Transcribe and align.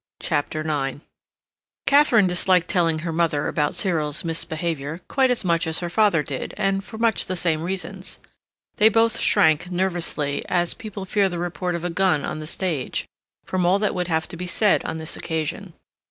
CHAPTER 0.19 0.61
IX 0.61 1.01
Katharine 1.85 2.25
disliked 2.25 2.67
telling 2.67 2.99
her 3.05 3.13
mother 3.13 3.47
about 3.47 3.75
Cyril's 3.75 4.23
misbehavior 4.23 5.01
quite 5.07 5.29
as 5.29 5.45
much 5.45 5.67
as 5.67 5.77
her 5.77 5.91
father 5.91 6.23
did, 6.23 6.55
and 6.57 6.83
for 6.83 6.97
much 6.97 7.27
the 7.27 7.35
same 7.35 7.61
reasons. 7.61 8.19
They 8.77 8.89
both 8.89 9.19
shrank, 9.19 9.69
nervously, 9.69 10.43
as 10.49 10.73
people 10.73 11.05
fear 11.05 11.29
the 11.29 11.37
report 11.37 11.75
of 11.75 11.83
a 11.83 11.91
gun 11.91 12.25
on 12.25 12.39
the 12.39 12.47
stage, 12.47 13.05
from 13.45 13.63
all 13.63 13.77
that 13.77 13.93
would 13.93 14.07
have 14.07 14.27
to 14.29 14.35
be 14.35 14.47
said 14.47 14.83
on 14.85 14.97
this 14.97 15.15
occasion. 15.15 15.73